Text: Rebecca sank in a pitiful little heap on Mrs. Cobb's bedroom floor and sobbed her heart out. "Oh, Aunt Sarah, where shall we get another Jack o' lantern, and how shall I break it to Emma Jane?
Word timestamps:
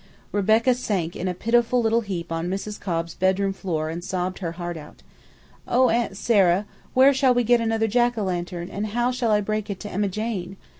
Rebecca 0.31 0.73
sank 0.73 1.15
in 1.15 1.27
a 1.27 1.35
pitiful 1.35 1.79
little 1.79 2.01
heap 2.01 2.31
on 2.31 2.49
Mrs. 2.49 2.79
Cobb's 2.79 3.13
bedroom 3.13 3.53
floor 3.53 3.91
and 3.91 4.03
sobbed 4.03 4.39
her 4.39 4.53
heart 4.53 4.75
out. 4.75 5.03
"Oh, 5.67 5.89
Aunt 5.89 6.17
Sarah, 6.17 6.65
where 6.95 7.13
shall 7.13 7.35
we 7.35 7.43
get 7.43 7.61
another 7.61 7.85
Jack 7.85 8.17
o' 8.17 8.23
lantern, 8.23 8.67
and 8.71 8.87
how 8.97 9.11
shall 9.11 9.29
I 9.29 9.41
break 9.41 9.69
it 9.69 9.79
to 9.81 9.91
Emma 9.91 10.07
Jane? 10.07 10.57